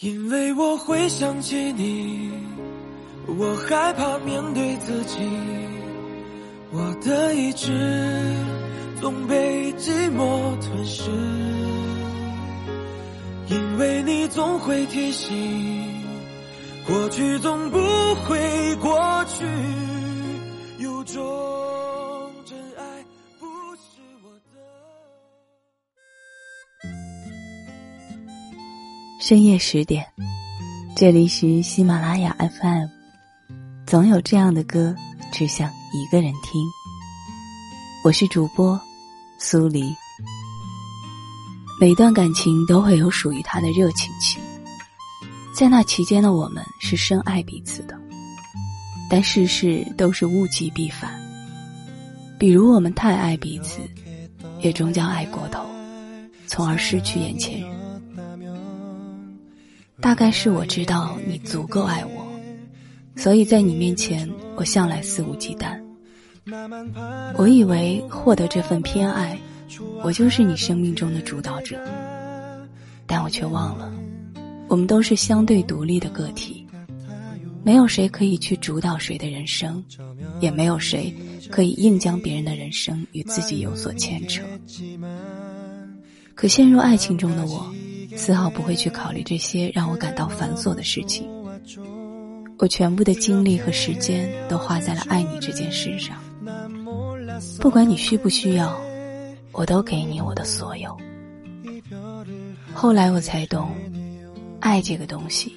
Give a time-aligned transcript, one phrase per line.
[0.00, 2.30] 因为我会想起你，
[3.26, 5.18] 我害怕面对自己，
[6.70, 7.72] 我的意志
[9.00, 11.10] 总被寂寞吞噬。
[13.48, 15.34] 因为你总会提醒，
[16.86, 17.78] 过去总不
[18.24, 19.44] 会过去，
[20.78, 21.24] 有种
[29.20, 30.06] 深夜十点，
[30.94, 32.86] 这里是喜马拉雅 FM，
[33.84, 34.94] 总有这样的歌，
[35.32, 36.64] 只想一个人听。
[38.04, 38.80] 我是主播
[39.40, 39.92] 苏黎。
[41.80, 44.38] 每段感情都会有属于它的热情期，
[45.52, 47.98] 在那期间的我们是深爱彼此的，
[49.10, 51.20] 但世事都是物极必反。
[52.38, 53.80] 比如我们太爱彼此，
[54.60, 55.66] 也终将爱过头，
[56.46, 57.77] 从而失去眼前人。
[60.00, 62.26] 大概是我知道你足够爱我，
[63.16, 65.78] 所以在你面前我向来肆无忌惮。
[67.36, 69.38] 我以为获得这份偏爱。
[70.02, 71.78] 我就是你生命中的主导者，
[73.06, 73.92] 但我却忘了，
[74.66, 76.66] 我们都是相对独立的个体，
[77.62, 79.84] 没有谁可以去主导谁的人生，
[80.40, 81.14] 也没有谁
[81.50, 84.42] 可以硬将别人的人生与自己有所牵扯。
[86.34, 87.70] 可陷入爱情中的我，
[88.18, 91.26] 丝毫不会去考虑这些让我感到繁琐的事情，
[92.58, 96.16] 我全部的精力和时间都花在了爱你这件事上，
[97.60, 98.78] 不管你需不需要。
[99.52, 100.96] 我都给你我的所有。
[102.74, 103.70] 后来我才懂，
[104.60, 105.52] 爱这个东西，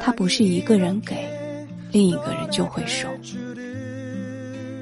[0.00, 1.28] 它不是一个人给，
[1.90, 3.08] 另一个人就会收。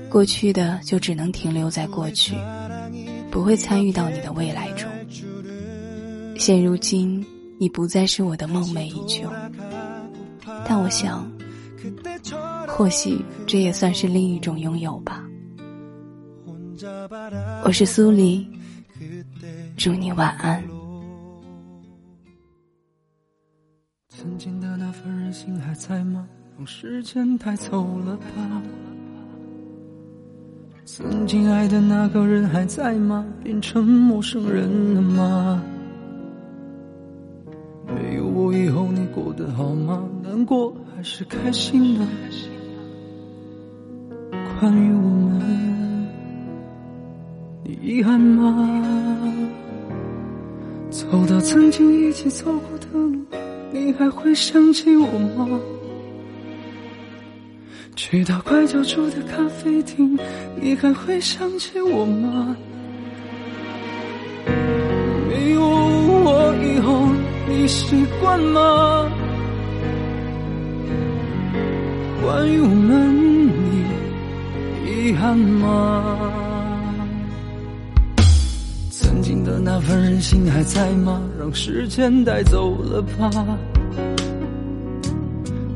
[0.09, 2.35] 过去的就只能停留在过去，
[3.31, 4.90] 不会参与到你的未来中。
[6.41, 7.23] 现如今，
[7.59, 9.31] 你不再是我的梦寐以求，
[10.65, 11.31] 但我想，
[12.67, 15.23] 或许这也算是另一种拥有吧。
[17.63, 18.49] 我是苏黎，
[19.77, 20.65] 祝你晚安。
[24.09, 26.27] 曾经的那份任性还在吗？
[26.57, 28.63] 让时间带走了吧。
[30.87, 33.27] 曾经爱的那个人还在吗？
[33.45, 35.63] 变成陌生人了吗？
[38.53, 40.09] 以后你过得好吗？
[40.23, 42.09] 难过还是开心呢？
[44.59, 46.09] 关于我们。
[47.65, 48.69] 你遗憾吗？
[50.91, 53.25] 走到曾经一起走过的路，
[53.73, 55.07] 你还会想起我
[55.37, 55.61] 吗？
[57.95, 60.19] 去到拐角处的咖啡厅，
[60.61, 62.57] 你还会想起我吗？
[67.51, 69.11] 你习惯吗？
[72.23, 73.49] 关于我们，
[74.85, 76.33] 你遗憾吗？
[78.89, 81.21] 曾经的那份任性还在吗？
[81.41, 83.29] 让时间带走了吧。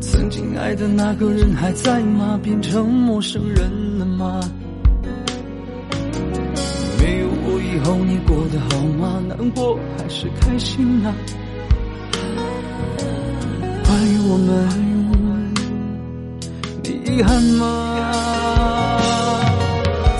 [0.01, 2.39] 曾经爱的那个人还在吗？
[2.41, 4.41] 变成陌生人了吗？
[7.01, 9.21] 没有我以后你过得好吗？
[9.27, 11.13] 难过还是开心啊？
[14.05, 14.69] 关于我们，
[16.83, 17.65] 你遗憾吗？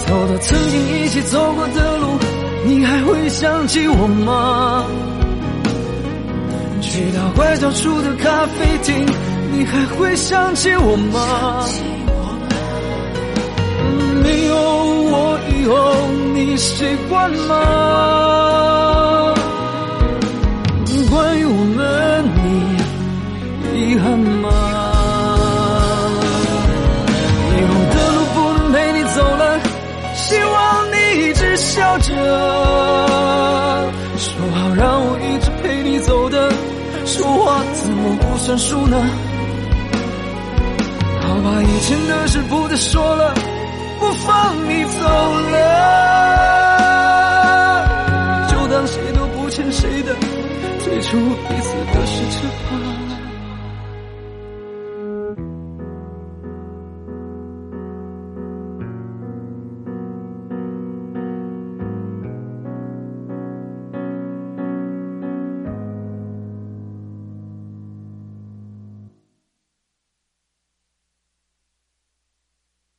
[0.07, 2.19] 走到曾经一起走过的路。
[2.65, 4.87] 你还会想起我吗？
[6.81, 9.05] 去到拐角处的咖啡厅，
[9.53, 11.67] 你还会想起我吗？
[14.23, 14.57] 没有
[15.13, 18.94] 我以后，你习惯吗？
[37.17, 38.97] 说话怎么不算数呢？
[41.23, 43.33] 好吧，以前的事不再说了，
[44.01, 44.99] 不放你走
[45.53, 45.57] 了，
[48.51, 50.13] 就当谁都不欠谁的，
[50.83, 51.17] 最初
[51.49, 53.14] 彼此的是这话。